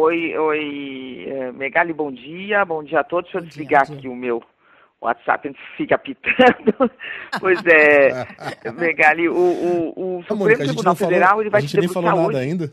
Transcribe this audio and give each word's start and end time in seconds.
Oi, 0.00 0.34
oi, 0.34 1.26
é, 1.28 1.52
Megali, 1.52 1.92
bom 1.92 2.10
dia. 2.10 2.64
Bom 2.64 2.82
dia 2.82 3.00
a 3.00 3.04
todos. 3.04 3.30
Deixa 3.30 3.36
eu 3.36 3.46
desligar 3.46 3.82
aqui 3.82 4.08
o 4.08 4.16
meu 4.16 4.42
WhatsApp, 4.98 5.54
fica 5.76 5.94
apitando. 5.94 6.90
pois 7.38 7.58
é, 7.66 8.26
Megali, 8.72 9.28
o, 9.28 9.34
o, 9.34 10.18
o 10.18 10.22
Supremo 10.22 10.44
Mônica, 10.44 10.64
Tribunal 10.64 10.96
falou, 10.96 11.12
Federal 11.12 11.40
ele 11.42 11.50
vai 11.50 11.58
a 11.58 11.60
gente 11.60 11.78
nem 11.78 11.88
falou 11.88 12.12
hoje. 12.12 12.26
nada 12.28 12.38
ainda. 12.38 12.72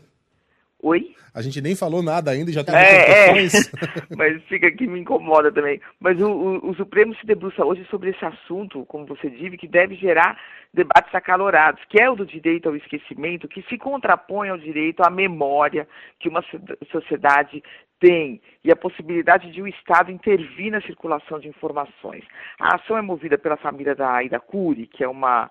Oi? 0.80 1.14
A 1.34 1.42
gente 1.42 1.60
nem 1.60 1.74
falou 1.74 2.02
nada 2.02 2.30
ainda 2.30 2.50
e 2.50 2.54
já 2.54 2.62
tem 2.62 2.74
é, 2.74 3.30
é, 3.30 3.32
mas 4.16 4.42
fica 4.44 4.68
aqui 4.68 4.86
me 4.86 5.00
incomoda 5.00 5.50
também. 5.52 5.80
Mas 6.00 6.20
o, 6.20 6.28
o, 6.28 6.70
o, 6.70 6.74
Supremo 6.76 7.14
se 7.16 7.26
debruça 7.26 7.64
hoje 7.64 7.84
sobre 7.90 8.10
esse 8.10 8.24
assunto, 8.24 8.84
como 8.86 9.06
você 9.06 9.28
disse, 9.28 9.56
que 9.56 9.66
deve 9.66 9.96
gerar 9.96 10.38
debates 10.72 11.12
acalorados, 11.14 11.82
que 11.88 12.00
é 12.00 12.08
o 12.08 12.14
do 12.14 12.24
direito 12.24 12.68
ao 12.68 12.76
esquecimento, 12.76 13.48
que 13.48 13.62
se 13.62 13.76
contrapõe 13.76 14.50
ao 14.50 14.58
direito 14.58 15.02
à 15.02 15.10
memória 15.10 15.88
que 16.20 16.28
uma 16.28 16.44
sociedade 16.92 17.62
tem 18.00 18.40
e 18.64 18.70
a 18.70 18.76
possibilidade 18.76 19.50
de 19.50 19.62
o 19.62 19.66
Estado 19.66 20.10
intervir 20.10 20.70
na 20.70 20.80
circulação 20.82 21.38
de 21.38 21.48
informações. 21.48 22.24
A 22.58 22.76
ação 22.76 22.98
é 22.98 23.02
movida 23.02 23.38
pela 23.38 23.56
família 23.56 23.94
da 23.94 24.10
Aida 24.10 24.38
Cury, 24.38 24.86
que 24.86 25.02
é 25.02 25.08
uma, 25.08 25.50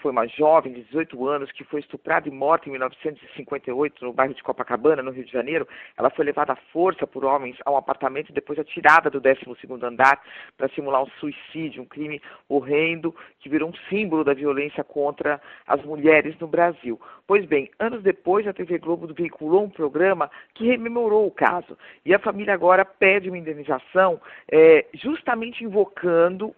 foi 0.00 0.12
uma 0.12 0.26
jovem 0.26 0.72
de 0.72 0.82
18 0.84 1.26
anos 1.28 1.52
que 1.52 1.64
foi 1.64 1.80
estuprada 1.80 2.28
e 2.28 2.32
morta 2.32 2.68
em 2.68 2.72
1958 2.72 4.04
no 4.04 4.12
bairro 4.12 4.34
de 4.34 4.42
Copacabana, 4.42 5.02
no 5.02 5.10
Rio 5.10 5.24
de 5.24 5.32
Janeiro. 5.32 5.68
Ela 5.98 6.10
foi 6.10 6.24
levada 6.24 6.54
à 6.54 6.56
força 6.72 7.06
por 7.06 7.24
homens 7.24 7.56
a 7.66 7.70
um 7.70 7.76
apartamento 7.76 8.30
e 8.30 8.32
depois 8.32 8.58
atirada 8.58 9.10
do 9.10 9.20
12º 9.20 9.82
andar 9.82 10.22
para 10.56 10.68
simular 10.70 11.02
um 11.02 11.10
suicídio, 11.20 11.82
um 11.82 11.86
crime 11.86 12.22
horrendo 12.48 13.14
que 13.40 13.48
virou 13.48 13.68
um 13.68 13.74
símbolo 13.90 14.24
da 14.24 14.32
violência 14.32 14.82
contra 14.82 15.40
as 15.66 15.84
mulheres 15.84 16.38
no 16.38 16.46
Brasil. 16.46 16.98
Pois 17.26 17.44
bem, 17.44 17.70
anos 17.78 18.02
depois 18.02 18.46
a 18.46 18.52
TV 18.52 18.78
Globo 18.78 19.12
veiculou 19.12 19.64
um 19.64 19.70
programa 19.70 20.30
que 20.54 20.66
rememorou 20.66 21.26
o 21.26 21.30
caso 21.30 21.51
caso. 21.52 21.76
E 22.04 22.14
a 22.14 22.18
família 22.18 22.54
agora 22.54 22.84
pede 22.84 23.28
uma 23.28 23.38
indenização 23.38 24.20
é, 24.50 24.86
justamente 24.94 25.62
invocando 25.62 26.54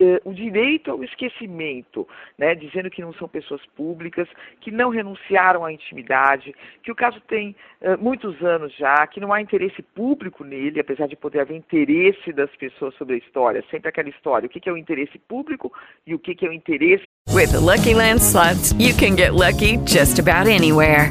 é, 0.00 0.20
o 0.24 0.32
direito 0.32 0.92
ao 0.92 1.02
esquecimento, 1.02 2.06
né, 2.38 2.54
dizendo 2.54 2.88
que 2.88 3.02
não 3.02 3.12
são 3.14 3.28
pessoas 3.28 3.60
públicas, 3.76 4.28
que 4.60 4.70
não 4.70 4.90
renunciaram 4.90 5.64
à 5.64 5.72
intimidade, 5.72 6.54
que 6.84 6.92
o 6.92 6.94
caso 6.94 7.20
tem 7.22 7.54
é, 7.80 7.96
muitos 7.96 8.40
anos 8.42 8.74
já, 8.76 9.06
que 9.08 9.20
não 9.20 9.32
há 9.32 9.42
interesse 9.42 9.82
público 9.82 10.44
nele, 10.44 10.80
apesar 10.80 11.08
de 11.08 11.16
poder 11.16 11.40
haver 11.40 11.56
interesse 11.56 12.32
das 12.32 12.54
pessoas 12.56 12.94
sobre 12.94 13.16
a 13.16 13.18
história. 13.18 13.64
Sempre 13.70 13.88
aquela 13.88 14.08
história, 14.08 14.46
o 14.46 14.48
que 14.48 14.68
é 14.68 14.72
o 14.72 14.76
interesse 14.76 15.18
público 15.18 15.72
e 16.06 16.14
o 16.14 16.18
que 16.18 16.46
é 16.46 16.48
o 16.48 16.52
interesse. 16.52 17.02
With 17.30 17.50
the 17.50 17.60
Lucky 17.60 17.94
Land 17.94 18.20
slots, 18.20 18.72
you 18.78 18.94
can 18.94 19.16
get 19.16 19.34
lucky 19.34 19.78
just 19.84 20.18
about 20.18 20.48
anywhere. 20.48 21.10